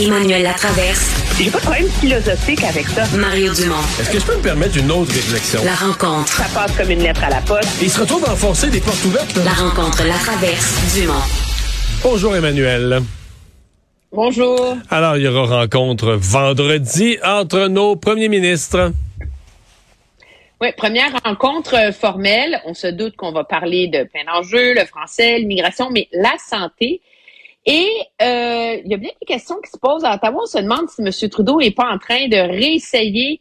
Emmanuel 0.00 0.42
Latraverse. 0.42 1.10
J'ai 1.38 1.50
pas 1.50 1.58
de 1.58 1.62
problème 1.62 1.88
philosophique 2.00 2.64
avec 2.64 2.86
ça. 2.88 3.04
Mario 3.16 3.52
Dumont. 3.52 3.76
Est-ce 4.00 4.10
que 4.10 4.18
je 4.18 4.24
peux 4.24 4.36
me 4.36 4.42
permettre 4.42 4.78
une 4.78 4.90
autre 4.90 5.12
réflexion? 5.12 5.60
La 5.62 5.74
rencontre. 5.74 6.28
Ça 6.28 6.46
passe 6.54 6.74
comme 6.76 6.90
une 6.90 7.02
lettre 7.02 7.22
à 7.22 7.28
la 7.28 7.40
poste. 7.42 7.68
Il 7.82 7.90
se 7.90 8.00
retrouve 8.00 8.24
d'enfoncer 8.24 8.70
des 8.70 8.80
portes 8.80 9.04
ouvertes. 9.04 9.36
La 9.44 9.52
rencontre, 9.52 10.02
la 10.04 10.14
traverse, 10.14 10.94
Dumont. 10.94 11.12
Bonjour 12.02 12.34
Emmanuel. 12.34 13.02
Bonjour. 14.10 14.76
Alors, 14.88 15.18
il 15.18 15.24
y 15.24 15.28
aura 15.28 15.60
rencontre 15.60 16.12
vendredi 16.18 17.18
entre 17.22 17.68
nos 17.68 17.96
premiers 17.96 18.28
ministres. 18.28 18.92
Oui, 20.62 20.68
première 20.76 21.12
rencontre 21.24 21.92
formelle. 21.92 22.58
On 22.64 22.72
se 22.72 22.86
doute 22.86 23.16
qu'on 23.16 23.32
va 23.32 23.44
parler 23.44 23.88
de 23.88 24.04
plein 24.04 24.24
d'enjeux, 24.24 24.74
le 24.74 24.86
français, 24.86 25.38
l'immigration, 25.38 25.90
mais 25.90 26.08
la 26.12 26.34
santé. 26.38 27.02
Et 27.66 27.88
euh, 28.22 28.80
il 28.84 28.90
y 28.90 28.94
a 28.94 28.96
bien 28.96 29.10
des 29.20 29.26
questions 29.26 29.56
qui 29.62 29.70
se 29.70 29.78
posent 29.78 30.04
à 30.04 30.14
Ottawa. 30.14 30.42
On 30.42 30.46
se 30.46 30.58
demande 30.58 30.88
si 30.88 31.02
M. 31.02 31.30
Trudeau 31.30 31.60
n'est 31.60 31.70
pas 31.70 31.90
en 31.90 31.98
train 31.98 32.28
de 32.28 32.36
réessayer 32.36 33.40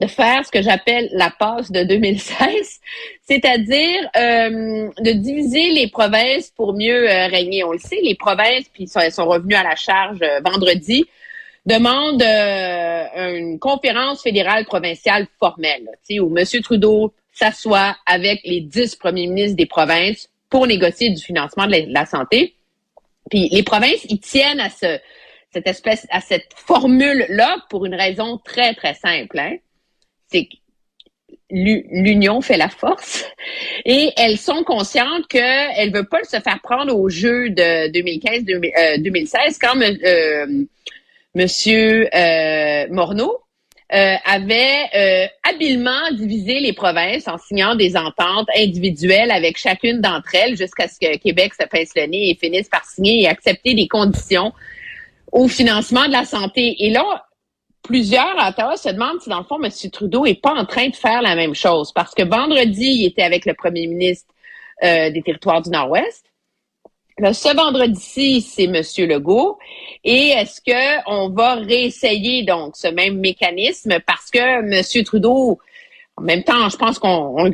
de 0.00 0.06
faire 0.06 0.46
ce 0.46 0.50
que 0.50 0.62
j'appelle 0.62 1.08
la 1.12 1.30
passe 1.30 1.72
de 1.72 1.82
2016, 1.82 2.80
c'est-à-dire 3.22 4.08
euh, 4.16 4.88
de 5.00 5.12
diviser 5.12 5.70
les 5.70 5.88
provinces 5.88 6.50
pour 6.50 6.72
mieux 6.74 7.10
euh, 7.10 7.26
régner. 7.26 7.64
On 7.64 7.72
le 7.72 7.78
sait, 7.78 8.00
les 8.02 8.14
provinces, 8.14 8.68
puis 8.72 8.88
elles 8.94 9.12
sont 9.12 9.26
revenues 9.26 9.56
à 9.56 9.64
la 9.64 9.76
charge 9.76 10.18
euh, 10.22 10.40
vendredi, 10.44 11.04
demandent 11.66 12.22
une 12.22 13.58
conférence 13.58 14.22
fédérale 14.22 14.64
provinciale 14.64 15.26
formelle, 15.38 15.86
où 16.12 16.38
M. 16.38 16.44
Trudeau 16.62 17.12
s'assoit 17.30 17.94
avec 18.06 18.40
les 18.44 18.62
dix 18.62 18.96
premiers 18.96 19.26
ministres 19.26 19.56
des 19.56 19.66
provinces 19.66 20.30
pour 20.48 20.66
négocier 20.66 21.10
du 21.10 21.22
financement 21.22 21.66
de 21.66 21.92
la 21.92 22.06
santé. 22.06 22.54
Puis 23.30 23.48
les 23.50 23.62
provinces, 23.62 24.04
ils 24.08 24.20
tiennent 24.20 24.60
à 24.60 24.70
ce, 24.70 24.98
cette 25.52 25.66
espèce, 25.66 26.06
à 26.10 26.20
cette 26.20 26.50
formule-là 26.54 27.58
pour 27.70 27.86
une 27.86 27.94
raison 27.94 28.38
très, 28.38 28.74
très 28.74 28.94
simple. 28.94 29.38
Hein? 29.38 29.56
C'est 30.30 30.46
que 30.46 30.56
l'union 31.50 32.40
fait 32.40 32.58
la 32.58 32.68
force 32.68 33.26
et 33.84 34.10
elles 34.16 34.38
sont 34.38 34.64
conscientes 34.64 35.26
qu'elles 35.28 35.90
ne 35.90 35.94
veulent 35.94 36.08
pas 36.08 36.22
se 36.24 36.40
faire 36.40 36.60
prendre 36.62 36.94
au 36.94 37.08
jeu 37.08 37.50
de 37.50 37.88
2015-2016 37.90 39.36
euh, 39.36 39.52
quand 39.60 39.80
euh, 39.80 40.64
Monsieur 41.34 42.08
euh, 42.14 42.86
Morneau 42.90 43.38
euh, 43.94 44.14
avait 44.26 44.84
euh, 44.94 45.26
habilement 45.50 46.10
divisé 46.12 46.60
les 46.60 46.74
provinces 46.74 47.26
en 47.26 47.38
signant 47.38 47.74
des 47.74 47.96
ententes 47.96 48.48
individuelles 48.54 49.30
avec 49.30 49.56
chacune 49.56 50.02
d'entre 50.02 50.34
elles 50.34 50.56
jusqu'à 50.58 50.88
ce 50.88 50.98
que 51.00 51.16
Québec 51.16 51.54
se 51.58 51.66
pince 51.66 51.92
le 51.96 52.06
nez 52.06 52.30
et 52.30 52.34
finisse 52.34 52.68
par 52.68 52.84
signer 52.84 53.22
et 53.22 53.28
accepter 53.28 53.74
des 53.74 53.88
conditions 53.88 54.52
au 55.32 55.48
financement 55.48 56.06
de 56.06 56.12
la 56.12 56.26
santé. 56.26 56.76
Et 56.84 56.90
là, 56.90 57.24
plusieurs 57.82 58.38
à 58.38 58.50
Ottawa 58.50 58.76
se 58.76 58.90
demandent 58.90 59.22
si, 59.22 59.30
dans 59.30 59.38
le 59.38 59.44
fond, 59.44 59.58
M. 59.62 59.70
Trudeau 59.90 60.26
est 60.26 60.40
pas 60.40 60.52
en 60.52 60.66
train 60.66 60.88
de 60.88 60.96
faire 60.96 61.22
la 61.22 61.34
même 61.34 61.54
chose. 61.54 61.90
Parce 61.92 62.14
que 62.14 62.22
vendredi, 62.22 62.84
il 62.84 63.06
était 63.06 63.22
avec 63.22 63.46
le 63.46 63.54
premier 63.54 63.86
ministre 63.86 64.32
euh, 64.84 65.10
des 65.10 65.22
territoires 65.22 65.62
du 65.62 65.70
Nord-Ouest. 65.70 66.26
Ce 67.20 67.54
vendredi-ci, 67.54 68.40
c'est 68.40 68.64
M. 68.64 68.82
Legault. 69.08 69.58
Et 70.04 70.28
est-ce 70.28 70.60
que 70.60 71.10
on 71.10 71.30
va 71.30 71.56
réessayer 71.56 72.44
donc 72.44 72.76
ce 72.76 72.88
même 72.88 73.18
mécanisme? 73.18 73.98
Parce 74.06 74.30
que 74.30 74.38
M. 74.38 75.04
Trudeau, 75.04 75.58
en 76.16 76.22
même 76.22 76.44
temps, 76.44 76.68
je 76.68 76.76
pense 76.76 76.98
qu'on 76.98 77.52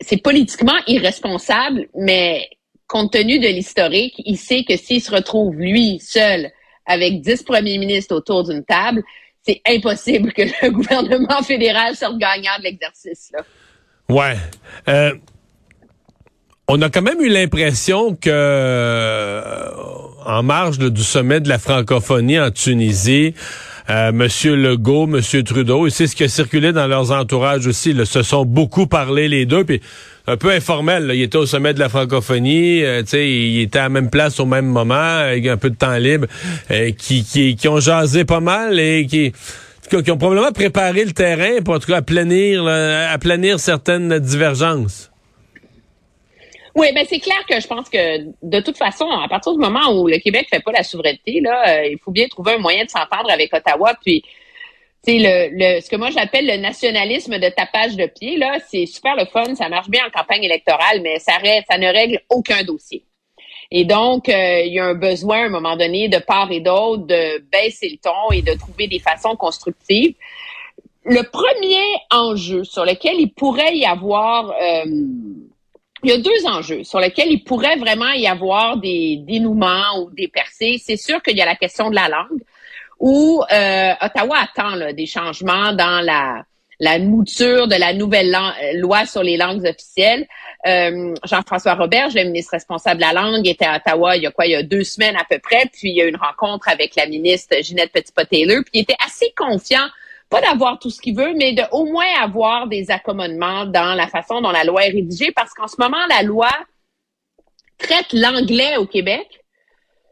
c'est 0.00 0.22
politiquement 0.22 0.76
irresponsable, 0.86 1.86
mais 1.94 2.48
compte 2.86 3.12
tenu 3.12 3.38
de 3.38 3.46
l'historique, 3.46 4.14
il 4.24 4.36
sait 4.36 4.64
que 4.64 4.76
s'il 4.76 5.02
se 5.02 5.10
retrouve 5.10 5.54
lui 5.54 5.98
seul 6.00 6.50
avec 6.86 7.20
dix 7.20 7.42
premiers 7.42 7.78
ministres 7.78 8.16
autour 8.16 8.44
d'une 8.44 8.64
table, 8.64 9.02
c'est 9.42 9.60
impossible 9.66 10.32
que 10.32 10.42
le 10.42 10.70
gouvernement 10.72 11.42
fédéral 11.42 11.94
sorte 11.94 12.18
gagnant 12.18 12.58
de 12.58 12.64
l'exercice. 12.64 13.32
Ouais. 14.08 14.36
Euh, 14.88 15.14
on 16.72 16.80
a 16.82 16.88
quand 16.88 17.02
même 17.02 17.20
eu 17.20 17.28
l'impression 17.28 18.14
que, 18.14 18.30
euh, 18.30 19.42
en 20.24 20.44
marge 20.44 20.78
du 20.78 21.02
sommet 21.02 21.40
de 21.40 21.48
la 21.48 21.58
francophonie 21.58 22.38
en 22.38 22.52
Tunisie, 22.52 23.34
euh, 23.90 24.12
Monsieur 24.12 24.54
Legault, 24.54 25.08
Monsieur 25.08 25.42
Trudeau, 25.42 25.88
et 25.88 25.90
c'est 25.90 26.06
ce 26.06 26.14
qui 26.14 26.22
a 26.22 26.28
circulé 26.28 26.72
dans 26.72 26.86
leurs 26.86 27.10
entourages 27.10 27.66
aussi, 27.66 27.92
là, 27.92 28.04
se 28.04 28.22
sont 28.22 28.44
beaucoup 28.44 28.86
parlé 28.86 29.26
les 29.26 29.46
deux, 29.46 29.64
puis 29.64 29.80
un 30.28 30.36
peu 30.36 30.50
informel. 30.50 31.08
Là, 31.08 31.14
il 31.14 31.22
était 31.22 31.38
au 31.38 31.46
sommet 31.46 31.74
de 31.74 31.80
la 31.80 31.88
francophonie, 31.88 32.84
euh, 32.84 33.02
il 33.14 33.62
était 33.62 33.80
à 33.80 33.84
la 33.84 33.88
même 33.88 34.08
place 34.08 34.38
au 34.38 34.46
même 34.46 34.66
moment, 34.66 34.94
avec 34.94 35.48
un 35.48 35.56
peu 35.56 35.70
de 35.70 35.76
temps 35.76 35.96
libre, 35.96 36.28
euh, 36.70 36.92
qui, 36.96 37.24
qui, 37.24 37.56
qui 37.56 37.66
ont 37.66 37.80
jasé 37.80 38.24
pas 38.24 38.40
mal 38.40 38.78
et 38.78 39.06
qui 39.10 39.32
qui 39.88 40.10
ont 40.12 40.16
probablement 40.16 40.52
préparé 40.52 41.04
le 41.04 41.10
terrain 41.10 41.62
pour 41.64 41.74
en 41.74 41.80
tout 41.80 41.88
cas 41.88 41.96
aplanir, 41.96 42.62
là, 42.62 43.58
certaines 43.58 44.20
divergences. 44.20 45.09
Oui, 46.74 46.88
ben 46.94 47.04
c'est 47.08 47.18
clair 47.18 47.44
que 47.48 47.60
je 47.60 47.66
pense 47.66 47.88
que 47.88 48.18
de 48.42 48.60
toute 48.60 48.76
façon, 48.76 49.08
à 49.10 49.28
partir 49.28 49.52
du 49.52 49.58
moment 49.58 49.92
où 49.92 50.06
le 50.06 50.18
Québec 50.18 50.46
fait 50.50 50.60
pas 50.60 50.72
la 50.72 50.82
souveraineté, 50.82 51.40
là, 51.40 51.68
euh, 51.68 51.86
il 51.86 51.98
faut 51.98 52.12
bien 52.12 52.28
trouver 52.28 52.54
un 52.54 52.58
moyen 52.58 52.84
de 52.84 52.90
s'entendre 52.90 53.30
avec 53.30 53.52
Ottawa. 53.52 53.94
Puis, 54.04 54.22
tu 55.04 55.12
le, 55.18 55.48
le, 55.52 55.80
ce 55.80 55.88
que 55.88 55.96
moi 55.96 56.10
j'appelle 56.10 56.46
le 56.46 56.58
nationalisme 56.58 57.38
de 57.38 57.48
tapage 57.48 57.96
de 57.96 58.06
pied, 58.06 58.36
là, 58.36 58.58
c'est 58.68 58.86
super 58.86 59.16
le 59.16 59.24
fun, 59.24 59.54
ça 59.54 59.68
marche 59.68 59.88
bien 59.88 60.02
en 60.06 60.10
campagne 60.10 60.44
électorale, 60.44 61.00
mais 61.02 61.18
ça, 61.18 61.32
ça 61.68 61.78
ne 61.78 61.86
règle 61.86 62.20
aucun 62.28 62.62
dossier. 62.64 63.04
Et 63.70 63.84
donc, 63.84 64.28
euh, 64.28 64.62
il 64.64 64.72
y 64.72 64.78
a 64.78 64.86
un 64.86 64.94
besoin 64.94 65.42
à 65.42 65.46
un 65.46 65.48
moment 65.48 65.76
donné 65.76 66.08
de 66.08 66.18
part 66.18 66.50
et 66.50 66.60
d'autre 66.60 67.06
de 67.06 67.38
baisser 67.52 67.88
le 67.88 67.98
ton 67.98 68.32
et 68.32 68.42
de 68.42 68.58
trouver 68.58 68.88
des 68.88 68.98
façons 68.98 69.36
constructives. 69.36 70.14
Le 71.04 71.22
premier 71.22 71.84
enjeu 72.10 72.64
sur 72.64 72.84
lequel 72.84 73.14
il 73.18 73.32
pourrait 73.32 73.76
y 73.76 73.86
avoir 73.86 74.50
euh, 74.50 74.84
il 76.02 76.10
y 76.10 76.12
a 76.12 76.18
deux 76.18 76.46
enjeux 76.46 76.84
sur 76.84 77.00
lesquels 77.00 77.30
il 77.30 77.44
pourrait 77.44 77.76
vraiment 77.76 78.10
y 78.12 78.26
avoir 78.26 78.76
des 78.76 79.18
dénouements 79.26 80.00
ou 80.00 80.10
des 80.10 80.28
percées. 80.28 80.80
C'est 80.82 80.96
sûr 80.96 81.22
qu'il 81.22 81.36
y 81.36 81.42
a 81.42 81.46
la 81.46 81.56
question 81.56 81.90
de 81.90 81.94
la 81.94 82.08
langue, 82.08 82.40
où 82.98 83.42
euh, 83.52 83.92
Ottawa 84.00 84.36
attend 84.38 84.92
des 84.92 85.06
changements 85.06 85.72
dans 85.72 86.04
la, 86.04 86.44
la 86.80 86.98
mouture 86.98 87.68
de 87.68 87.76
la 87.76 87.92
nouvelle 87.92 88.34
loi 88.74 89.04
sur 89.06 89.22
les 89.22 89.36
langues 89.36 89.64
officielles. 89.66 90.26
Euh, 90.66 91.14
Jean-François 91.24 91.74
Robert, 91.74 92.08
le 92.14 92.24
ministre 92.24 92.52
responsable 92.52 93.00
de 93.00 93.06
la 93.06 93.12
langue, 93.12 93.46
était 93.46 93.66
à 93.66 93.76
Ottawa 93.76 94.16
il 94.16 94.22
y 94.22 94.26
a 94.26 94.30
quoi, 94.30 94.46
il 94.46 94.52
y 94.52 94.56
a 94.56 94.62
deux 94.62 94.84
semaines 94.84 95.16
à 95.16 95.24
peu 95.28 95.38
près, 95.38 95.66
puis 95.72 95.90
il 95.90 95.96
y 95.96 96.02
a 96.02 96.06
eu 96.06 96.08
une 96.08 96.16
rencontre 96.16 96.68
avec 96.68 96.96
la 96.96 97.06
ministre 97.06 97.56
Ginette 97.60 97.92
Petitpas-Taylor, 97.92 98.62
puis 98.64 98.72
il 98.74 98.80
était 98.82 98.96
assez 99.04 99.32
confiant 99.36 99.86
pas 100.30 100.40
d'avoir 100.40 100.78
tout 100.78 100.90
ce 100.90 101.00
qu'il 101.00 101.16
veut, 101.16 101.34
mais 101.34 101.52
de 101.52 101.62
au 101.72 101.84
moins 101.84 102.06
avoir 102.22 102.68
des 102.68 102.90
accommodements 102.90 103.66
dans 103.66 103.94
la 103.94 104.06
façon 104.06 104.40
dont 104.40 104.52
la 104.52 104.64
loi 104.64 104.86
est 104.86 104.90
rédigée, 104.90 105.32
parce 105.32 105.52
qu'en 105.52 105.66
ce 105.66 105.76
moment, 105.78 106.06
la 106.08 106.22
loi 106.22 106.50
traite 107.78 108.12
l'anglais 108.12 108.76
au 108.76 108.86
Québec 108.86 109.26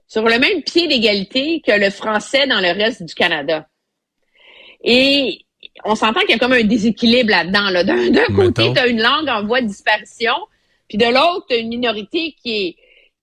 sur 0.08 0.22
le 0.22 0.38
même 0.38 0.62
pied 0.62 0.88
d'égalité 0.88 1.62
que 1.64 1.72
le 1.72 1.90
français 1.90 2.46
dans 2.46 2.60
le 2.60 2.72
reste 2.72 3.02
du 3.04 3.14
Canada. 3.14 3.68
Et 4.82 5.44
on 5.84 5.94
s'entend 5.94 6.20
qu'il 6.20 6.30
y 6.30 6.34
a 6.34 6.38
comme 6.38 6.52
un 6.52 6.64
déséquilibre 6.64 7.30
là-dedans. 7.30 7.70
Là. 7.70 7.84
D'un 7.84 8.34
côté, 8.34 8.72
tu 8.72 8.78
as 8.78 8.86
une 8.88 9.00
langue 9.00 9.28
en 9.28 9.44
voie 9.44 9.60
de 9.60 9.66
disparition, 9.66 10.34
puis 10.88 10.98
de 10.98 11.06
l'autre, 11.06 11.46
tu 11.48 11.54
as 11.54 11.58
une 11.58 11.68
minorité 11.68 12.34
qui 12.42 12.50
est 12.50 12.76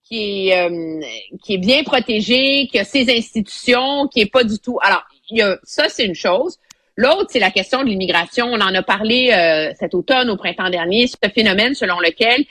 qui 0.08 0.48
est 0.48 0.58
euh, 0.58 1.00
qui 1.42 1.54
est 1.54 1.58
bien 1.58 1.82
protégée, 1.82 2.68
qui 2.70 2.78
a 2.78 2.84
ses 2.84 3.14
institutions, 3.14 4.06
qui 4.06 4.20
est 4.20 4.30
pas 4.30 4.44
du 4.44 4.58
tout. 4.60 4.78
Alors, 4.80 5.02
il 5.30 5.38
y 5.38 5.42
a, 5.42 5.58
ça 5.64 5.88
c'est 5.88 6.04
une 6.04 6.14
chose. 6.14 6.58
L'autre, 6.96 7.26
c'est 7.28 7.38
la 7.38 7.50
question 7.50 7.82
de 7.82 7.88
l'immigration. 7.88 8.46
On 8.46 8.60
en 8.60 8.74
a 8.74 8.82
parlé 8.82 9.30
euh, 9.30 9.72
cet 9.78 9.94
automne, 9.94 10.30
au 10.30 10.36
printemps 10.36 10.70
dernier, 10.70 11.06
ce 11.06 11.16
phénomène 11.28 11.74
selon 11.74 12.00
lequel 12.00 12.44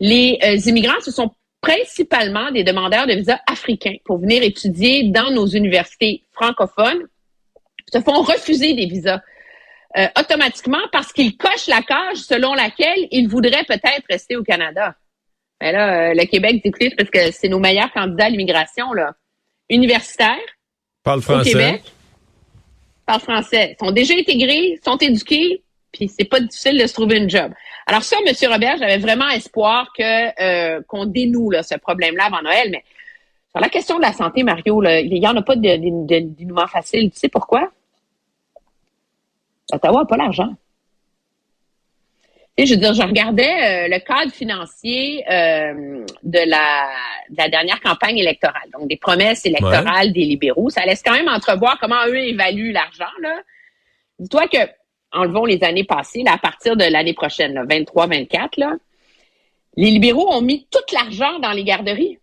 les 0.00 0.38
euh, 0.44 0.56
immigrants, 0.66 1.00
ce 1.02 1.10
sont 1.10 1.30
principalement 1.62 2.50
des 2.52 2.62
demandeurs 2.62 3.06
de 3.06 3.14
visa 3.14 3.40
africains 3.50 3.96
pour 4.04 4.18
venir 4.18 4.42
étudier 4.42 5.10
dans 5.10 5.30
nos 5.30 5.46
universités 5.46 6.22
francophones, 6.32 7.08
se 7.92 8.00
font 8.00 8.22
refuser 8.22 8.74
des 8.74 8.86
visas 8.86 9.20
euh, 9.96 10.06
automatiquement 10.18 10.82
parce 10.92 11.12
qu'ils 11.12 11.36
cochent 11.36 11.68
la 11.68 11.80
cage 11.80 12.18
selon 12.18 12.54
laquelle 12.54 13.08
ils 13.10 13.28
voudraient 13.28 13.64
peut-être 13.64 14.04
rester 14.10 14.36
au 14.36 14.42
Canada. 14.42 14.94
Ben 15.58 15.72
là, 15.72 16.10
euh, 16.10 16.14
le 16.14 16.26
Québec 16.26 16.60
écoutez, 16.62 16.90
parce 16.90 17.08
que 17.08 17.30
c'est 17.32 17.48
nos 17.48 17.58
meilleurs 17.58 17.90
candidats 17.92 18.26
à 18.26 18.28
l'immigration, 18.28 18.92
là. 18.92 19.14
Universitaires. 19.70 20.36
Parle 21.02 21.22
français. 21.22 21.48
Au 21.48 21.52
Québec. 21.52 21.82
Parlent 23.06 23.20
français. 23.20 23.76
Sont 23.80 23.92
déjà 23.92 24.14
intégrés, 24.14 24.78
sont 24.84 24.96
éduqués, 24.98 25.62
puis 25.92 26.08
c'est 26.08 26.24
pas 26.24 26.40
difficile 26.40 26.78
de 26.78 26.86
se 26.86 26.92
trouver 26.92 27.18
une 27.18 27.30
job. 27.30 27.52
Alors 27.86 28.02
ça, 28.02 28.16
M. 28.26 28.34
Robert, 28.52 28.76
j'avais 28.78 28.98
vraiment 28.98 29.28
espoir 29.28 29.92
que 29.96 30.42
euh, 30.42 30.82
qu'on 30.88 31.06
dénoue 31.06 31.50
là, 31.50 31.62
ce 31.62 31.76
problème-là 31.76 32.24
avant 32.26 32.42
Noël, 32.42 32.68
mais 32.70 32.84
sur 33.50 33.60
la 33.60 33.68
question 33.68 33.96
de 33.96 34.02
la 34.02 34.12
santé, 34.12 34.42
Mario, 34.42 34.82
il 34.84 35.16
y 35.16 35.26
en 35.26 35.36
a 35.36 35.42
pas 35.42 35.56
de 35.56 35.76
dénouement 36.06 36.66
facile. 36.66 37.10
Tu 37.10 37.18
sais 37.18 37.28
pourquoi? 37.28 37.70
Ottawa 39.72 40.00
n'a 40.00 40.06
pas 40.06 40.16
l'argent. 40.16 40.54
Et 42.58 42.64
je 42.64 42.74
veux 42.74 42.80
dire, 42.80 42.94
je 42.94 43.02
regardais 43.02 43.42
euh, 43.42 43.88
le 43.88 43.98
cadre 43.98 44.32
financier 44.32 45.24
euh, 45.30 46.04
de, 46.22 46.48
la, 46.48 46.88
de 47.28 47.36
la 47.36 47.48
dernière 47.50 47.80
campagne 47.80 48.16
électorale, 48.16 48.70
donc 48.72 48.88
des 48.88 48.96
promesses 48.96 49.44
électorales 49.44 50.12
des 50.12 50.24
libéraux. 50.24 50.70
Ça 50.70 50.86
laisse 50.86 51.02
quand 51.04 51.12
même 51.12 51.28
entrevoir 51.28 51.78
comment 51.78 52.06
eux 52.06 52.16
évaluent 52.16 52.72
l'argent. 52.72 53.04
Là. 53.20 53.42
Dis-toi 54.18 54.48
que, 54.48 54.58
enlevons 55.12 55.44
les 55.44 55.62
années 55.64 55.84
passées, 55.84 56.22
là, 56.22 56.32
à 56.32 56.38
partir 56.38 56.76
de 56.76 56.84
l'année 56.84 57.12
prochaine, 57.12 57.62
23-24, 57.66 58.48
là, 58.56 58.76
les 59.76 59.90
libéraux 59.90 60.32
ont 60.32 60.40
mis 60.40 60.66
tout 60.70 60.94
l'argent 60.94 61.38
dans 61.40 61.52
les 61.52 61.64
garderies. 61.64 62.18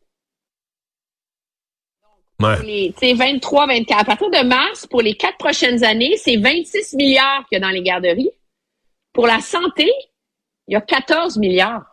Ouais. 2.39 2.91
Les 3.01 3.13
23, 3.13 3.67
24. 3.67 3.99
À 3.99 4.03
partir 4.03 4.29
de 4.31 4.43
mars, 4.43 4.87
pour 4.87 5.01
les 5.01 5.13
quatre 5.13 5.37
prochaines 5.37 5.83
années, 5.83 6.17
c'est 6.17 6.37
26 6.37 6.95
milliards 6.95 7.45
qu'il 7.47 7.59
y 7.59 7.61
a 7.61 7.65
dans 7.65 7.71
les 7.71 7.83
garderies. 7.83 8.31
Pour 9.13 9.27
la 9.27 9.39
santé, 9.39 9.91
il 10.67 10.73
y 10.73 10.75
a 10.75 10.81
14 10.81 11.37
milliards. 11.37 11.85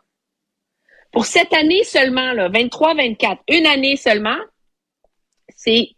Pour 1.13 1.27
cette 1.27 1.53
année 1.53 1.83
seulement, 1.85 2.33
là, 2.33 2.49
23, 2.49 2.95
24, 2.95 3.43
une 3.49 3.67
année 3.67 3.97
seulement, 3.97 4.39
c'est 5.57 5.91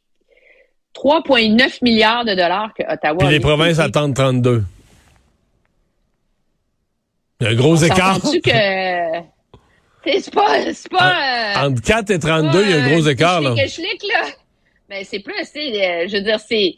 3,9 0.94 1.78
milliards 1.82 2.24
de 2.24 2.34
dollars 2.34 2.72
que 2.74 2.82
Ottawa. 2.90 3.18
Puis 3.18 3.28
les 3.28 3.40
provinces 3.40 3.78
attendent 3.78 4.14
32. 4.14 4.64
Il 7.40 7.44
y 7.44 7.48
a 7.48 7.50
un 7.50 7.54
gros 7.54 7.76
On 7.76 7.86
écart. 7.86 8.20
que 8.20 8.30
c'est 10.20 10.34
pas 10.34 10.72
c'est 10.72 10.90
pas 10.90 11.62
euh, 11.64 11.66
Entre 11.66 11.82
4 11.82 12.10
et 12.10 12.18
32, 12.18 12.62
il 12.62 12.70
y 12.70 12.72
a 12.72 12.76
un 12.82 12.88
gros 12.88 13.06
euh, 13.06 13.10
écart, 13.10 13.40
là. 13.40 13.54
schlick, 13.66 14.02
là. 14.04 14.26
Mais 14.88 15.04
c'est 15.04 15.20
plus, 15.20 15.34
euh, 15.34 16.06
je 16.08 16.16
veux 16.16 16.22
dire, 16.22 16.38
c'est 16.38 16.76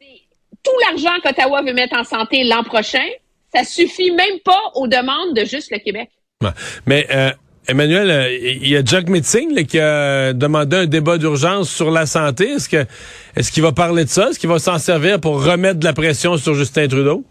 c'est 0.00 0.20
tout 0.62 0.72
l'argent 0.88 1.20
qu'Ottawa 1.22 1.62
veut 1.62 1.74
mettre 1.74 1.96
en 1.96 2.04
santé 2.04 2.42
l'an 2.44 2.64
prochain, 2.64 3.06
ça 3.56 3.64
suffit 3.64 4.10
même 4.10 4.38
pas 4.44 4.60
aux 4.74 4.86
demandes 4.86 5.34
de 5.34 5.44
juste 5.44 5.70
le 5.70 5.78
Québec. 5.78 6.10
Mais 6.84 7.06
euh, 7.10 7.30
Emmanuel, 7.66 8.10
euh, 8.10 8.38
il 8.38 8.68
y 8.68 8.76
a 8.76 8.84
Jack 8.84 9.08
Metzing 9.08 9.54
là, 9.54 9.62
qui 9.64 9.78
a 9.78 10.32
demandé 10.32 10.76
un 10.76 10.86
débat 10.86 11.16
d'urgence 11.18 11.70
sur 11.70 11.90
la 11.90 12.06
santé. 12.06 12.50
Est-ce 12.50 12.68
que 12.68 12.84
est-ce 13.34 13.50
qu'il 13.50 13.62
va 13.62 13.72
parler 13.72 14.04
de 14.04 14.08
ça? 14.08 14.28
Est-ce 14.28 14.38
qu'il 14.38 14.48
va 14.48 14.58
s'en 14.58 14.78
servir 14.78 15.20
pour 15.20 15.42
remettre 15.42 15.80
de 15.80 15.84
la 15.84 15.92
pression 15.92 16.36
sur 16.36 16.54
Justin 16.54 16.86
Trudeau? 16.88 17.24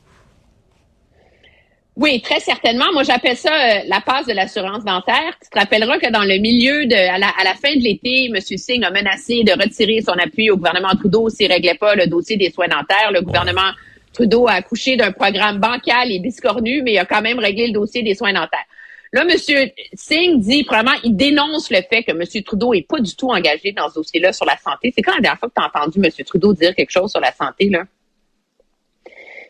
Oui, 1.96 2.22
très 2.22 2.42
certainement. 2.42 2.92
Moi, 2.92 3.04
j'appelle 3.04 3.38
ça 3.38 3.54
euh, 3.54 3.80
la 3.88 4.02
passe 4.02 4.26
de 4.26 4.34
l'assurance 4.34 4.84
dentaire. 4.84 5.38
Tu 5.42 5.50
te 5.50 5.58
rappelleras 5.58 5.98
que 5.98 6.12
dans 6.12 6.26
le 6.26 6.40
milieu 6.40 6.86
de, 6.88 6.94
à 6.94 7.18
la, 7.18 7.28
à 7.40 7.46
la 7.46 7.54
fin 7.54 7.74
de 7.74 7.82
l'été, 7.82 8.26
M. 8.26 8.42
Singh 8.42 8.84
a 8.84 8.92
menacé 8.92 9.44
de 9.46 9.52
retirer 9.52 10.02
son 10.02 10.12
appui 10.14 10.50
au 10.50 10.58
gouvernement 10.58 10.94
Trudeau 11.00 11.30
s'il 11.30 11.50
réglait 11.50 11.76
pas 11.76 11.96
le 11.96 12.08
dossier 12.08 12.36
des 12.36 12.50
soins 12.50 12.68
dentaires. 12.68 13.12
Le 13.14 13.22
gouvernement 13.22 13.72
Trudeau 14.16 14.48
a 14.48 14.54
accouché 14.54 14.98
d'un 14.98 15.12
programme 15.12 15.60
bancal 15.60 16.12
et 16.12 16.20
discornu, 16.20 16.82
mais 16.82 16.94
il 16.94 16.98
a 16.98 17.06
quand 17.06 17.22
même 17.22 17.40
réglé 17.40 17.68
le 17.68 17.74
dossier 17.74 18.02
des 18.02 18.16
soins 18.16 18.34
dentaires. 18.34 18.66
Là, 19.12 19.22
M. 19.22 19.70
Singh 19.94 20.40
dit, 20.40 20.64
probablement, 20.64 20.98
il 21.04 21.16
dénonce 21.16 21.70
le 21.70 21.82
fait 21.90 22.04
que 22.04 22.12
M. 22.12 22.44
Trudeau 22.44 22.74
est 22.74 22.88
pas 22.88 23.00
du 23.00 23.16
tout 23.16 23.30
engagé 23.30 23.72
dans 23.72 23.88
ce 23.90 23.96
dossier-là 23.96 24.34
sur 24.34 24.46
la 24.46 24.58
santé. 24.58 24.92
C'est 24.96 25.02
quand 25.02 25.14
la 25.16 25.22
dernière 25.22 25.40
fois 25.40 25.50
que 25.50 25.54
tu 25.54 25.62
as 25.62 25.68
entendu 25.68 26.00
M. 26.04 26.12
Trudeau 26.26 26.54
dire 26.54 26.76
quelque 26.76 26.92
chose 26.92 27.12
sur 27.12 27.22
la 27.22 27.32
santé, 27.32 27.70
là? 27.70 27.84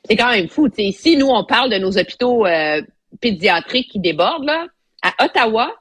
C'est 0.08 0.16
quand 0.16 0.30
même 0.30 0.50
fou. 0.50 0.70
T'sais, 0.70 0.84
ici, 0.84 1.18
nous, 1.18 1.30
on 1.30 1.44
parle 1.46 1.72
de 1.72 1.78
nos 1.78 1.98
hôpitaux 1.98 2.46
euh, 2.46 2.82
pédiatriques 3.22 3.90
qui 3.90 4.00
débordent. 4.00 4.46
Là. 4.46 4.68
À 5.02 5.26
Ottawa, 5.26 5.74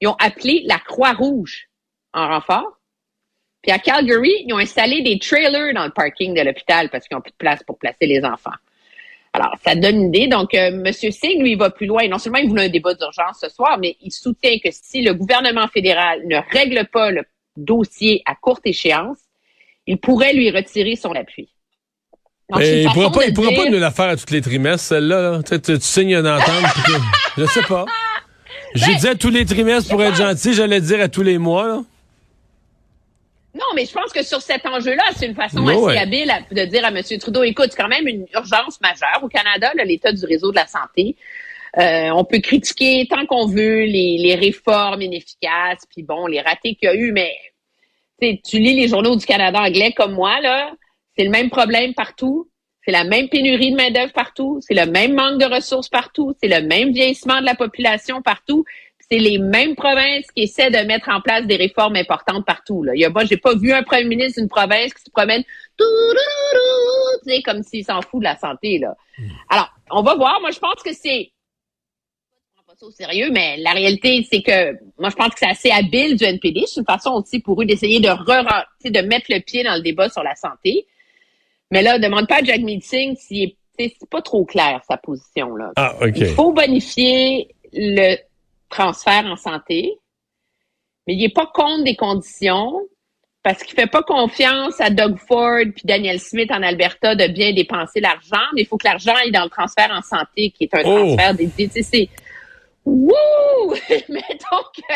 ils 0.00 0.08
ont 0.08 0.16
appelé 0.20 0.62
la 0.66 0.78
Croix-Rouge 0.78 1.68
en 2.12 2.28
renfort. 2.28 2.78
Puis 3.62 3.70
à 3.72 3.78
Calgary, 3.78 4.32
ils 4.46 4.52
ont 4.52 4.58
installé 4.58 5.02
des 5.02 5.18
trailers 5.18 5.72
dans 5.74 5.84
le 5.84 5.92
parking 5.92 6.34
de 6.34 6.40
l'hôpital 6.42 6.88
parce 6.90 7.06
qu'ils 7.06 7.16
n'ont 7.16 7.20
plus 7.22 7.30
de 7.30 7.36
place 7.36 7.62
pour 7.62 7.78
placer 7.78 8.06
les 8.06 8.24
enfants. 8.24 8.50
Alors, 9.34 9.54
ça 9.64 9.74
donne 9.74 9.96
une 9.96 10.14
idée. 10.14 10.26
Donc, 10.26 10.52
euh, 10.54 10.66
M. 10.84 10.92
Singh, 10.92 11.40
lui, 11.40 11.52
il 11.52 11.58
va 11.58 11.70
plus 11.70 11.86
loin. 11.86 12.06
Non 12.08 12.18
seulement 12.18 12.38
il 12.38 12.48
voulait 12.48 12.64
un 12.66 12.68
débat 12.68 12.92
d'urgence 12.94 13.38
ce 13.40 13.48
soir, 13.48 13.78
mais 13.78 13.96
il 14.02 14.10
soutient 14.10 14.58
que 14.62 14.68
si 14.72 15.00
le 15.02 15.14
gouvernement 15.14 15.68
fédéral 15.68 16.20
ne 16.26 16.36
règle 16.52 16.86
pas 16.92 17.10
le 17.10 17.22
dossier 17.56 18.22
à 18.26 18.34
courte 18.34 18.62
échéance, 18.66 19.18
il 19.86 19.96
pourrait 19.98 20.34
lui 20.34 20.50
retirer 20.50 20.96
son 20.96 21.12
appui. 21.12 21.48
Donc, 22.50 22.60
Mais 22.60 22.82
il 22.82 22.90
pourra 22.90 23.10
pas, 23.10 23.24
il 23.24 23.32
pourra 23.32 23.50
pas 23.52 23.70
nous 23.70 23.78
la 23.78 23.90
faire 23.90 24.08
à 24.10 24.16
tous 24.16 24.30
les 24.32 24.42
trimestres, 24.42 24.86
celle-là. 24.88 25.22
là. 25.22 25.42
Tu, 25.42 25.60
tu- 25.62 25.78
tu 25.78 25.80
signes 25.80 26.14
une 26.14 26.26
entente. 26.28 26.64
puis 26.84 26.92
je 27.38 27.44
sais 27.46 27.62
pas. 27.62 27.86
J'ai 28.74 28.94
Ben, 29.02 29.06
à 29.12 29.14
tous 29.14 29.30
les 29.30 29.44
trimestres 29.46 29.88
pour 29.90 30.02
être 30.02 30.16
gentil, 30.16 30.52
j'allais 30.52 30.80
dire 30.80 31.00
à 31.00 31.08
tous 31.08 31.22
les 31.22 31.38
mois. 31.38 31.66
là. 31.68 31.82
Non, 33.54 33.66
mais 33.74 33.84
je 33.84 33.92
pense 33.92 34.12
que 34.12 34.22
sur 34.22 34.40
cet 34.40 34.64
enjeu-là, 34.64 35.02
c'est 35.14 35.26
une 35.26 35.34
façon 35.34 35.62
assez 35.90 35.98
habile 35.98 36.30
à- 36.30 36.40
de 36.54 36.64
dire 36.64 36.84
à 36.84 36.88
M. 36.88 37.02
Trudeau, 37.20 37.42
écoute, 37.42 37.66
c'est 37.70 37.76
quand 37.80 37.88
même 37.88 38.08
une 38.08 38.26
urgence 38.34 38.80
majeure 38.80 39.20
au 39.22 39.28
Canada, 39.28 39.72
l'état 39.84 40.12
du 40.12 40.24
réseau 40.24 40.50
de 40.50 40.56
la 40.56 40.66
santé. 40.66 41.16
Euh, 41.78 42.10
on 42.10 42.24
peut 42.24 42.38
critiquer 42.40 43.06
tant 43.10 43.24
qu'on 43.26 43.46
veut 43.46 43.84
les, 43.84 44.18
les 44.18 44.34
réformes 44.34 45.02
inefficaces, 45.02 45.84
puis 45.90 46.02
bon, 46.02 46.26
les 46.26 46.40
ratés 46.40 46.74
qu'il 46.74 46.86
y 46.86 46.88
a 46.88 46.94
eu, 46.94 47.12
mais 47.12 47.32
tu 48.20 48.58
lis 48.58 48.74
les 48.76 48.88
journaux 48.88 49.16
du 49.16 49.26
Canada 49.26 49.60
anglais 49.60 49.92
comme 49.92 50.12
moi, 50.14 50.40
là, 50.40 50.72
c'est 51.16 51.24
le 51.24 51.30
même 51.30 51.50
problème 51.50 51.92
partout. 51.94 52.48
C'est 52.84 52.92
la 52.92 53.04
même 53.04 53.28
pénurie 53.28 53.70
de 53.70 53.76
main-d'œuvre 53.76 54.12
partout. 54.12 54.58
C'est 54.66 54.74
le 54.74 54.86
même 54.86 55.14
manque 55.14 55.38
de 55.38 55.44
ressources 55.44 55.88
partout. 55.88 56.34
C'est 56.42 56.48
le 56.48 56.66
même 56.66 56.92
vieillissement 56.92 57.40
de 57.40 57.46
la 57.46 57.54
population 57.54 58.22
partout. 58.22 58.64
C'est 59.10 59.18
les 59.18 59.38
mêmes 59.38 59.74
provinces 59.74 60.26
qui 60.34 60.44
essaient 60.44 60.70
de 60.70 60.78
mettre 60.86 61.08
en 61.08 61.20
place 61.20 61.46
des 61.46 61.56
réformes 61.56 61.96
importantes 61.96 62.44
partout. 62.46 62.82
Là. 62.82 62.92
Il 62.94 63.00
y 63.00 63.04
a, 63.04 63.10
moi, 63.10 63.24
j'ai 63.24 63.36
pas 63.36 63.54
vu 63.54 63.72
un 63.72 63.82
premier 63.82 64.04
ministre 64.04 64.40
d'une 64.40 64.48
province 64.48 64.94
qui 64.94 65.02
se 65.02 65.10
promène 65.10 65.42
tourourou, 65.76 67.18
tu 67.24 67.34
sais, 67.34 67.42
comme 67.42 67.62
s'il 67.62 67.84
s'en 67.84 68.00
fout 68.02 68.20
de 68.20 68.24
la 68.24 68.36
santé. 68.36 68.78
Là. 68.78 68.96
Alors, 69.48 69.70
on 69.90 70.02
va 70.02 70.14
voir. 70.14 70.40
Moi, 70.40 70.50
je 70.50 70.58
pense 70.58 70.82
que 70.84 70.92
c'est 70.92 71.30
je 71.30 72.54
prends 72.54 72.64
pas 72.64 72.74
ça 72.78 72.86
au 72.86 72.90
sérieux, 72.90 73.30
mais 73.32 73.56
la 73.58 73.72
réalité, 73.72 74.26
c'est 74.30 74.42
que 74.42 74.72
moi, 74.98 75.10
je 75.10 75.16
pense 75.16 75.28
que 75.28 75.38
c'est 75.38 75.50
assez 75.50 75.70
habile 75.70 76.16
du 76.16 76.24
NPD. 76.24 76.64
C'est 76.66 76.80
une 76.80 76.86
façon 76.86 77.10
aussi 77.10 77.40
pour 77.40 77.60
eux 77.60 77.66
d'essayer 77.66 78.00
de 78.00 78.08
re, 78.08 78.64
de 78.84 79.00
mettre 79.06 79.26
le 79.30 79.40
pied 79.40 79.62
dans 79.64 79.74
le 79.74 79.82
débat 79.82 80.08
sur 80.08 80.22
la 80.22 80.34
santé. 80.34 80.86
Mais 81.70 81.82
là, 81.82 81.98
demande 81.98 82.28
pas 82.28 82.36
à 82.36 82.42
Jack 82.42 82.60
Meeting 82.60 83.16
sais, 83.78 83.96
c'est 83.98 84.08
pas 84.10 84.22
trop 84.22 84.44
clair 84.44 84.80
sa 84.88 84.96
position 84.96 85.56
là. 85.56 85.72
Ah, 85.76 85.94
OK. 86.00 86.12
Il 86.16 86.26
faut 86.26 86.52
bonifier 86.52 87.48
le 87.72 88.16
transfert 88.72 89.24
en 89.26 89.36
santé, 89.36 89.98
mais 91.06 91.14
il 91.14 91.24
est 91.24 91.34
pas 91.34 91.46
contre 91.46 91.84
des 91.84 91.96
conditions 91.96 92.80
parce 93.42 93.62
qu'il 93.64 93.74
fait 93.74 93.88
pas 93.88 94.02
confiance 94.02 94.80
à 94.80 94.90
Doug 94.90 95.16
Ford 95.26 95.64
puis 95.74 95.82
Daniel 95.84 96.20
Smith 96.20 96.50
en 96.52 96.62
Alberta 96.62 97.16
de 97.16 97.26
bien 97.26 97.52
dépenser 97.52 98.00
l'argent, 98.00 98.44
mais 98.54 98.62
il 98.62 98.66
faut 98.66 98.78
que 98.78 98.86
l'argent 98.86 99.14
aille 99.16 99.32
dans 99.32 99.44
le 99.44 99.50
transfert 99.50 99.90
en 99.90 100.02
santé 100.02 100.50
qui 100.50 100.64
est 100.64 100.74
un 100.74 100.82
Oh! 100.84 101.06
transfert 101.06 101.34
dédié. 101.34 101.66
Tu 101.68 101.74
sais, 101.74 101.82
c'est 101.82 102.08
Wouh! 102.84 103.12
Mettons 104.08 104.64
que 104.76 104.94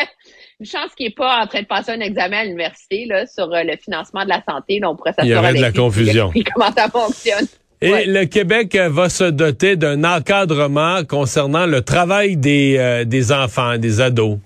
une 0.59 0.65
chance 0.65 0.93
qu'il 0.95 1.07
n'est 1.07 1.13
pas 1.13 1.43
en 1.43 1.47
train 1.47 1.61
de 1.61 1.67
passer 1.67 1.91
un 1.91 1.99
examen 1.99 2.39
à 2.39 2.43
l'université 2.45 3.05
là, 3.05 3.25
sur 3.27 3.53
euh, 3.53 3.63
le 3.63 3.77
financement 3.77 4.23
de 4.23 4.29
la 4.29 4.43
santé. 4.47 4.79
Là, 4.79 4.89
on 4.89 4.95
pourrait 4.95 5.13
Il 5.19 5.25
y 5.25 5.29
s'assurer 5.29 5.39
aurait 5.39 5.53
de 5.53 5.61
la 5.61 5.71
confusion. 5.71 6.31
Comment 6.53 6.71
ça 6.71 6.89
fonctionne. 6.89 7.47
Et 7.81 7.91
Ouais. 7.91 8.05
le 8.05 8.25
Québec 8.25 8.75
va 8.75 9.07
se 9.09 9.25
doter 9.25 9.75
d'un 9.75 10.03
encadrement 10.03 11.03
concernant 11.05 11.65
le 11.67 11.81
travail 11.81 12.35
des, 12.35 12.77
euh, 12.77 13.03
des 13.05 13.31
enfants, 13.31 13.77
des 13.77 14.01
ados. 14.01 14.39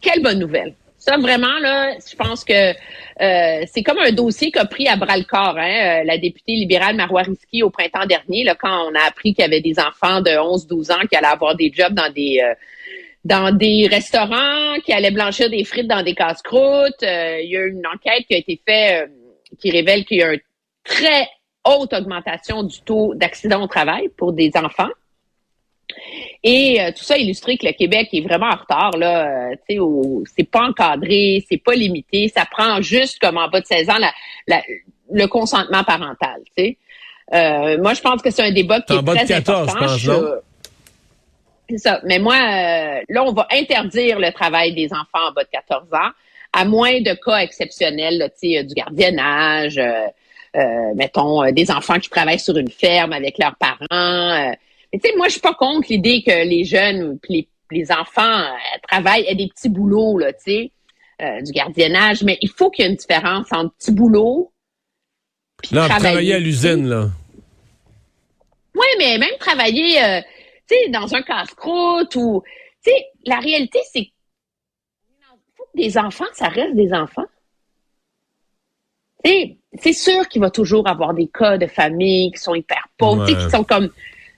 Quelle 0.00 0.22
bonne 0.22 0.38
nouvelle. 0.38 0.74
Ça, 0.98 1.16
vraiment, 1.18 1.58
là, 1.60 1.92
je 1.98 2.16
pense 2.16 2.44
que 2.44 2.52
euh, 2.52 3.64
c'est 3.72 3.82
comme 3.82 3.98
un 3.98 4.12
dossier 4.12 4.50
qu'a 4.50 4.64
pris 4.64 4.88
à 4.88 4.96
bras 4.96 5.16
le 5.16 5.24
corps 5.24 5.56
hein, 5.56 6.00
euh, 6.00 6.04
la 6.04 6.18
députée 6.18 6.54
libérale 6.54 6.96
Marois 6.96 7.22
Risky 7.22 7.62
au 7.62 7.70
printemps 7.70 8.06
dernier, 8.06 8.44
là, 8.44 8.56
quand 8.56 8.88
on 8.90 8.94
a 8.94 9.02
appris 9.06 9.32
qu'il 9.34 9.42
y 9.42 9.46
avait 9.46 9.60
des 9.60 9.78
enfants 9.78 10.20
de 10.20 10.30
11-12 10.30 10.92
ans 10.92 11.06
qui 11.08 11.16
allaient 11.16 11.26
avoir 11.28 11.54
des 11.56 11.72
jobs 11.74 11.94
dans 11.94 12.12
des 12.12 12.40
euh, 12.42 12.54
dans 13.24 13.50
des 13.56 13.88
restaurants, 13.88 14.78
qui 14.84 14.92
allaient 14.92 15.10
blanchir 15.10 15.50
des 15.50 15.64
frites 15.64 15.88
dans 15.88 16.02
des 16.04 16.14
casse-croûtes. 16.14 17.02
Euh, 17.02 17.40
il 17.42 17.50
y 17.50 17.56
a 17.56 17.60
eu 17.60 17.70
une 17.70 17.86
enquête 17.86 18.24
qui 18.28 18.34
a 18.34 18.38
été 18.38 18.60
faite 18.64 19.10
qui 19.60 19.70
révèle 19.70 20.04
qu'il 20.04 20.18
y 20.18 20.22
a 20.22 20.32
une 20.34 20.40
très 20.84 21.28
haute 21.66 21.92
augmentation 21.92 22.62
du 22.62 22.80
taux 22.82 23.14
d'accidents 23.14 23.62
au 23.62 23.66
travail 23.66 24.08
pour 24.16 24.32
des 24.32 24.50
enfants. 24.56 24.88
Et 26.42 26.80
euh, 26.80 26.90
tout 26.96 27.04
ça 27.04 27.16
illustré 27.16 27.56
que 27.56 27.66
le 27.66 27.72
Québec 27.72 28.08
est 28.12 28.20
vraiment 28.20 28.46
en 28.48 28.56
retard 28.56 28.90
là. 28.96 29.50
Euh, 29.70 29.78
au- 29.78 30.24
c'est 30.36 30.48
pas 30.48 30.62
encadré, 30.68 31.44
c'est 31.48 31.58
pas 31.62 31.74
limité, 31.74 32.28
ça 32.28 32.44
prend 32.44 32.80
juste 32.82 33.18
comme 33.20 33.36
en 33.38 33.48
bas 33.48 33.60
de 33.60 33.66
16 33.66 33.88
ans 33.90 33.98
la- 33.98 34.12
la- 34.48 34.62
le 35.12 35.26
consentement 35.26 35.84
parental. 35.84 36.40
Euh, 36.58 37.78
moi 37.82 37.94
je 37.94 38.00
pense 38.00 38.20
que 38.22 38.30
c'est 38.30 38.42
un 38.42 38.52
débat 38.52 38.80
qui 38.80 38.92
En 38.94 38.98
est 38.98 39.02
bas 39.02 39.12
de 39.14 39.18
très 39.18 39.26
14, 39.26 39.68
important. 39.70 39.96
je 39.96 40.10
pense? 40.10 40.24
C'est 41.68 41.78
ça. 41.78 42.00
Mais 42.04 42.20
moi, 42.20 42.34
euh, 42.36 43.00
là, 43.08 43.24
on 43.24 43.32
va 43.32 43.48
interdire 43.50 44.20
le 44.20 44.30
travail 44.30 44.72
des 44.72 44.92
enfants 44.92 45.28
en 45.28 45.32
bas 45.32 45.42
de 45.42 45.48
14 45.50 45.88
ans, 45.94 46.10
à 46.52 46.64
moins 46.64 47.00
de 47.00 47.12
cas 47.14 47.38
exceptionnels, 47.38 48.18
là, 48.18 48.28
du 48.40 48.74
gardiennage, 48.74 49.76
mettons, 50.94 51.42
euh, 51.44 51.52
des 51.52 51.70
enfants 51.70 51.98
qui 51.98 52.08
travaillent 52.08 52.38
sur 52.40 52.56
une 52.56 52.70
ferme 52.70 53.12
avec 53.12 53.38
leurs 53.38 53.56
parents. 53.56 53.76
euh. 53.90 54.52
mais 54.92 54.98
tu 54.98 55.08
sais, 55.10 55.16
moi, 55.16 55.26
je 55.28 55.32
suis 55.32 55.40
pas 55.40 55.54
contre 55.54 55.86
l'idée 55.90 56.22
que 56.26 56.30
les 56.48 56.64
jeunes, 56.64 57.18
les, 57.28 57.48
les 57.70 57.92
enfants 57.92 58.22
euh, 58.40 58.78
travaillent 58.88 59.28
à 59.28 59.34
des 59.34 59.48
petits 59.48 59.68
boulots, 59.68 60.18
là, 60.18 60.32
tu 60.32 60.42
sais, 60.44 60.72
euh, 61.22 61.40
du 61.42 61.52
gardiennage. 61.52 62.22
Mais 62.22 62.38
il 62.40 62.48
faut 62.50 62.70
qu'il 62.70 62.84
y 62.84 62.88
ait 62.88 62.90
une 62.90 62.96
différence 62.96 63.46
entre 63.52 63.74
petit 63.76 63.92
boulot 63.92 64.52
puis 65.62 65.74
Non, 65.74 65.82
travailler. 65.86 66.02
travailler 66.04 66.34
à 66.34 66.38
l'usine, 66.38 66.86
là. 66.88 67.08
Oui, 68.74 68.86
mais 68.98 69.16
même 69.18 69.36
travailler, 69.38 70.02
euh, 70.04 70.20
tu 70.68 70.74
sais, 70.76 70.88
dans 70.90 71.14
un 71.14 71.22
casse-croûte 71.22 72.14
ou, 72.16 72.42
tu 72.84 72.90
sais, 72.90 73.06
la 73.24 73.38
réalité, 73.38 73.78
c'est 73.90 74.04
que 74.04 74.10
faut 75.56 75.64
que 75.74 75.78
des 75.82 75.96
enfants, 75.96 76.26
ça 76.34 76.48
reste 76.48 76.74
des 76.76 76.92
enfants. 76.92 77.24
Tu 79.24 79.30
sais, 79.30 79.56
c'est 79.78 79.92
sûr 79.92 80.28
qu'il 80.28 80.40
va 80.40 80.50
toujours 80.50 80.88
avoir 80.88 81.14
des 81.14 81.28
cas 81.28 81.58
de 81.58 81.66
famille 81.66 82.30
qui 82.32 82.38
sont 82.38 82.54
hyper 82.54 82.88
pauvres, 82.96 83.24
Ouais. 83.24 83.36
qui 83.36 83.50
sont 83.50 83.64
comme, 83.64 83.90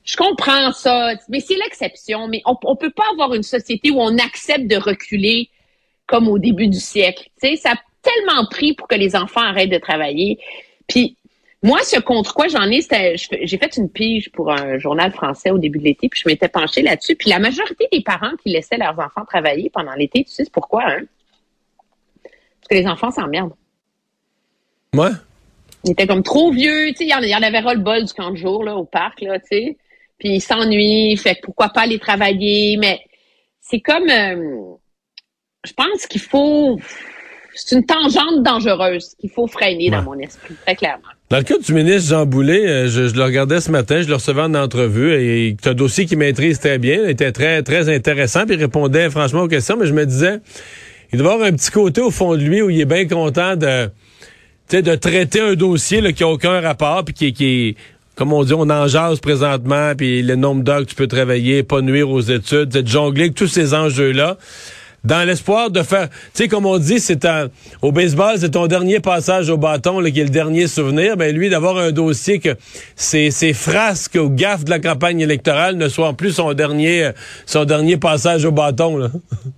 je 0.04 0.16
comprends 0.16 0.72
ça, 0.72 1.12
mais 1.28 1.40
c'est 1.40 1.56
l'exception. 1.56 2.28
Mais 2.28 2.42
on, 2.46 2.56
on 2.64 2.76
peut 2.76 2.90
pas 2.90 3.04
avoir 3.12 3.34
une 3.34 3.42
société 3.42 3.90
où 3.90 4.00
on 4.00 4.16
accepte 4.18 4.66
de 4.66 4.76
reculer 4.76 5.50
comme 6.06 6.28
au 6.28 6.38
début 6.38 6.68
du 6.68 6.80
siècle. 6.80 7.28
Tu 7.42 7.48
sais, 7.50 7.56
ça 7.56 7.72
a 7.72 7.76
tellement 8.02 8.46
pris 8.46 8.72
pour 8.74 8.88
que 8.88 8.94
les 8.94 9.14
enfants 9.16 9.42
arrêtent 9.42 9.70
de 9.70 9.78
travailler. 9.78 10.38
Puis 10.86 11.16
moi, 11.62 11.80
ce 11.82 11.98
contre 12.00 12.32
quoi 12.32 12.46
j'en 12.48 12.70
ai, 12.70 12.80
j'ai 13.42 13.58
fait 13.58 13.76
une 13.76 13.90
pige 13.90 14.30
pour 14.30 14.50
un 14.50 14.78
journal 14.78 15.12
français 15.12 15.50
au 15.50 15.58
début 15.58 15.80
de 15.80 15.84
l'été, 15.84 16.08
puis 16.08 16.20
je 16.24 16.28
m'étais 16.28 16.48
penchée 16.48 16.82
là-dessus. 16.82 17.16
Puis 17.16 17.28
la 17.28 17.40
majorité 17.40 17.88
des 17.92 18.00
parents 18.00 18.30
qui 18.42 18.50
laissaient 18.50 18.78
leurs 18.78 18.98
enfants 18.98 19.24
travailler 19.26 19.68
pendant 19.68 19.92
l'été, 19.94 20.24
tu 20.24 20.30
sais 20.30 20.44
pourquoi, 20.50 20.84
hein? 20.84 21.02
Parce 22.22 22.68
que 22.70 22.74
les 22.74 22.86
enfants 22.86 23.10
s'emmerdent. 23.10 23.52
Ouais. 24.94 25.10
Ils 25.84 25.92
étaient 25.92 26.06
comme 26.06 26.22
trop 26.22 26.50
vieux, 26.50 26.88
tu 26.90 26.96
sais, 26.98 27.04
il 27.04 27.10
y 27.10 27.14
en- 27.14 27.20
il 27.20 27.44
avait 27.44 27.60
ras 27.60 27.74
le 27.74 27.80
bol 27.80 28.04
du 28.04 28.12
camp 28.12 28.30
de 28.30 28.36
jour, 28.36 28.64
là, 28.64 28.76
au 28.76 28.84
parc, 28.84 29.20
là, 29.20 29.38
tu 29.38 29.46
sais. 29.50 29.76
Puis 30.18 30.30
ils 30.36 30.40
s'ennuient, 30.40 31.16
fait 31.16 31.36
que 31.36 31.40
pourquoi 31.44 31.68
pas 31.68 31.82
aller 31.82 31.98
travailler, 31.98 32.76
mais 32.78 33.00
c'est 33.60 33.80
comme, 33.80 34.08
euh, 34.10 34.74
je 35.64 35.72
pense 35.72 36.06
qu'il 36.06 36.20
faut, 36.20 36.80
c'est 37.54 37.76
une 37.76 37.84
tangente 37.86 38.42
dangereuse 38.42 39.14
qu'il 39.20 39.30
faut 39.30 39.46
freiner 39.46 39.90
dans 39.90 40.02
mon 40.02 40.18
esprit, 40.18 40.54
très 40.66 40.74
clairement. 40.74 41.04
Dans 41.30 41.36
le 41.36 41.42
cas 41.44 41.58
du 41.58 41.72
ministre 41.74 42.08
Jean 42.10 42.26
Boulet, 42.26 42.66
euh, 42.66 42.88
je, 42.88 43.06
je 43.08 43.14
le 43.14 43.22
regardais 43.22 43.60
ce 43.60 43.70
matin, 43.70 44.00
je 44.02 44.08
le 44.08 44.14
recevais 44.14 44.42
en 44.42 44.54
entrevue 44.54 45.12
et 45.14 45.56
c'est 45.62 45.70
un 45.70 45.74
dossier 45.74 46.06
qu'il 46.06 46.18
maîtrise 46.18 46.58
très 46.58 46.78
bien, 46.78 47.02
il 47.04 47.10
était 47.10 47.32
très 47.32 47.62
très 47.62 47.94
intéressant 47.94 48.46
puis 48.46 48.56
il 48.56 48.60
répondait 48.60 49.10
franchement 49.10 49.42
aux 49.42 49.48
questions, 49.48 49.76
mais 49.76 49.86
je 49.86 49.92
me 49.92 50.06
disais, 50.06 50.38
il 51.12 51.18
doit 51.18 51.34
avoir 51.34 51.46
un 51.48 51.52
petit 51.52 51.70
côté 51.70 52.00
au 52.00 52.10
fond 52.10 52.34
de 52.34 52.42
lui 52.42 52.62
où 52.62 52.70
il 52.70 52.80
est 52.80 52.86
bien 52.86 53.06
content 53.06 53.56
de, 53.56 53.90
sais, 54.76 54.82
de 54.82 54.94
traiter 54.94 55.40
un 55.40 55.54
dossier 55.54 56.12
qui 56.12 56.22
a 56.22 56.28
aucun 56.28 56.60
rapport 56.60 57.04
puis 57.04 57.14
qui, 57.14 57.32
qui 57.32 57.68
est 57.68 57.76
comme 58.18 58.32
on 58.32 58.42
dit, 58.42 58.52
on 58.52 58.68
en 58.68 58.88
jase 58.88 59.20
présentement, 59.20 59.92
puis 59.96 60.22
le 60.22 60.34
nombre 60.34 60.64
d'heures 60.64 60.80
que 60.80 60.86
tu 60.86 60.96
peux 60.96 61.06
travailler, 61.06 61.62
pas 61.62 61.82
nuire 61.82 62.10
aux 62.10 62.20
études, 62.20 62.68
de 62.68 62.84
jongler 62.84 63.30
tous 63.30 63.46
ces 63.46 63.74
enjeux-là 63.74 64.36
dans 65.04 65.24
l'espoir 65.24 65.70
de 65.70 65.82
faire, 65.82 66.08
tu 66.08 66.16
sais, 66.34 66.48
comme 66.48 66.66
on 66.66 66.78
dit, 66.78 66.98
c'est 66.98 67.24
un, 67.24 67.48
au 67.80 67.92
baseball, 67.92 68.36
c'est 68.38 68.50
ton 68.50 68.66
dernier 68.66 68.98
passage 68.98 69.48
au 69.48 69.56
bâton, 69.56 70.00
là, 70.00 70.10
qui 70.10 70.20
est 70.20 70.24
le 70.24 70.30
dernier 70.30 70.66
souvenir. 70.66 71.16
Ben, 71.16 71.34
lui, 71.34 71.48
d'avoir 71.48 71.78
un 71.78 71.92
dossier 71.92 72.40
que 72.40 72.56
ses, 72.96 73.30
ses 73.30 73.52
frasques 73.52 74.18
ou 74.20 74.28
gaffes 74.28 74.64
de 74.64 74.70
la 74.70 74.80
campagne 74.80 75.20
électorale 75.20 75.76
ne 75.76 75.88
soient 75.88 76.12
plus 76.14 76.32
son 76.32 76.52
dernier, 76.54 77.12
son 77.46 77.64
dernier 77.64 77.96
passage 77.96 78.44
au 78.44 78.52
bâton, 78.52 78.96
là. 78.96 79.10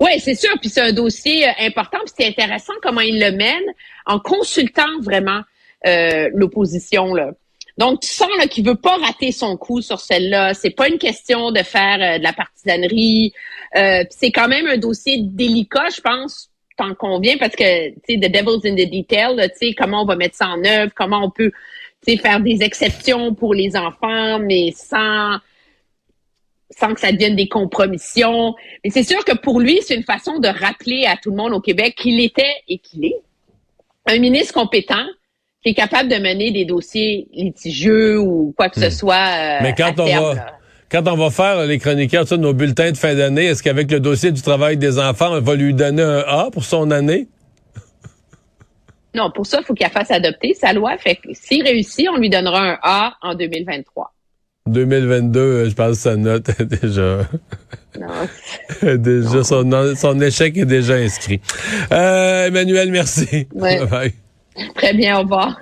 Oui, 0.00 0.18
c'est 0.18 0.34
sûr. 0.34 0.50
Puis 0.60 0.70
c'est 0.70 0.80
un 0.80 0.92
dossier 0.92 1.48
euh, 1.48 1.52
important. 1.60 1.98
Puis 2.04 2.14
c'est 2.18 2.26
intéressant 2.26 2.72
comment 2.82 3.02
il 3.02 3.20
le 3.20 3.32
mène 3.32 3.64
en 4.06 4.18
consultant 4.18 5.00
vraiment 5.00 5.42
euh, 5.86 6.28
l'opposition. 6.34 7.14
Là. 7.14 7.32
Donc, 7.80 8.00
tu 8.00 8.08
sens 8.08 8.28
là, 8.38 8.46
qu'il 8.46 8.66
veut 8.66 8.74
pas 8.74 8.96
rater 8.98 9.32
son 9.32 9.56
coup 9.56 9.80
sur 9.80 10.00
celle-là. 10.00 10.52
C'est 10.52 10.70
pas 10.70 10.88
une 10.88 10.98
question 10.98 11.50
de 11.50 11.62
faire 11.62 11.98
euh, 12.00 12.18
de 12.18 12.22
la 12.22 12.34
partisanerie. 12.34 13.32
Euh, 13.74 14.04
c'est 14.10 14.32
quand 14.32 14.48
même 14.48 14.66
un 14.66 14.76
dossier 14.76 15.18
délicat, 15.22 15.88
je 15.94 16.02
pense. 16.02 16.50
T'en 16.76 16.94
conviens 16.94 17.38
parce 17.38 17.56
que, 17.56 17.88
tu 17.90 18.00
sais, 18.06 18.16
the 18.16 18.30
devil's 18.30 18.66
in 18.66 18.74
the 18.74 18.90
detail. 18.90 19.36
Tu 19.58 19.68
sais, 19.68 19.74
comment 19.74 20.02
on 20.02 20.04
va 20.06 20.16
mettre 20.16 20.36
ça 20.36 20.48
en 20.48 20.62
œuvre, 20.62 20.92
comment 20.94 21.24
on 21.24 21.30
peut, 21.30 21.52
tu 22.06 22.12
sais, 22.12 22.18
faire 22.18 22.40
des 22.40 22.62
exceptions 22.62 23.34
pour 23.34 23.54
les 23.54 23.74
enfants, 23.74 24.38
mais 24.38 24.72
sans 24.76 25.38
sans 26.78 26.94
que 26.94 27.00
ça 27.00 27.12
devienne 27.12 27.36
des 27.36 27.48
compromissions. 27.48 28.54
Mais 28.84 28.90
c'est 28.90 29.02
sûr 29.02 29.24
que 29.24 29.36
pour 29.36 29.60
lui, 29.60 29.80
c'est 29.82 29.94
une 29.94 30.04
façon 30.04 30.38
de 30.38 30.48
rappeler 30.48 31.04
à 31.06 31.16
tout 31.16 31.30
le 31.30 31.36
monde 31.36 31.52
au 31.52 31.60
Québec 31.60 31.94
qu'il 31.96 32.20
était 32.20 32.52
et 32.68 32.78
qu'il 32.78 33.04
est 33.04 33.16
un 34.06 34.18
ministre 34.18 34.54
compétent 34.54 35.04
qui 35.62 35.70
est 35.70 35.74
capable 35.74 36.08
de 36.08 36.16
mener 36.16 36.50
des 36.52 36.64
dossiers 36.64 37.28
litigieux 37.32 38.18
ou 38.18 38.54
quoi 38.56 38.68
que 38.70 38.80
ce 38.80 38.90
soit. 38.90 39.14
euh, 39.14 39.58
Hmm. 39.60 39.62
Mais 39.62 39.74
quand 39.76 39.98
à 39.98 40.02
on 40.02 40.06
terme, 40.06 40.24
va, 40.24 40.34
là. 40.34 40.52
quand 40.90 41.06
on 41.06 41.16
va 41.16 41.30
faire 41.30 41.66
les 41.66 41.78
chroniqueurs, 41.78 42.26
sais, 42.26 42.38
nos 42.38 42.54
bulletins 42.54 42.92
de 42.92 42.96
fin 42.96 43.14
d'année, 43.14 43.44
est-ce 43.46 43.62
qu'avec 43.62 43.90
le 43.90 44.00
dossier 44.00 44.32
du 44.32 44.40
travail 44.40 44.76
des 44.78 44.98
enfants, 44.98 45.32
on 45.32 45.40
va 45.40 45.54
lui 45.54 45.74
donner 45.74 46.02
un 46.02 46.24
A 46.26 46.48
pour 46.50 46.64
son 46.64 46.90
année? 46.90 47.28
Non, 49.14 49.30
pour 49.30 49.44
ça, 49.44 49.58
il 49.60 49.64
faut 49.64 49.74
qu'il 49.74 49.88
fasse 49.88 50.10
adopter 50.10 50.54
sa 50.54 50.72
loi. 50.72 50.96
Fait 50.96 51.16
que 51.16 51.28
s'il 51.32 51.62
réussit, 51.62 52.08
on 52.08 52.16
lui 52.16 52.30
donnera 52.30 52.60
un 52.60 52.78
A 52.82 53.16
en 53.22 53.34
2023. 53.34 54.14
2022, 54.70 55.40
euh, 55.40 55.68
je 55.70 55.74
pense 55.74 55.96
que 55.96 56.02
sa 56.02 56.16
note 56.16 56.48
est 56.58 56.64
déjà, 56.64 57.28
Non, 57.98 58.08
déjà 58.96 59.44
son, 59.44 59.94
son 59.96 60.20
échec 60.20 60.56
est 60.56 60.64
déjà 60.64 60.94
inscrit. 60.94 61.40
Euh, 61.92 62.46
Emmanuel, 62.46 62.90
merci. 62.90 63.46
Ouais. 63.54 63.84
Bye. 63.90 64.12
très 64.74 64.94
bien, 64.94 65.18
au 65.18 65.22
revoir. 65.22 65.60